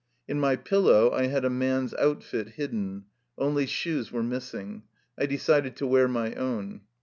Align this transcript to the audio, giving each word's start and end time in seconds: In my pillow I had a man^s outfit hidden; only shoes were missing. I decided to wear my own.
In 0.27 0.39
my 0.39 0.55
pillow 0.55 1.11
I 1.13 1.27
had 1.27 1.45
a 1.45 1.49
man^s 1.49 1.93
outfit 1.99 2.53
hidden; 2.55 3.05
only 3.37 3.67
shoes 3.67 4.11
were 4.11 4.23
missing. 4.23 4.81
I 5.15 5.27
decided 5.27 5.75
to 5.75 5.85
wear 5.85 6.07
my 6.07 6.33
own. 6.33 6.81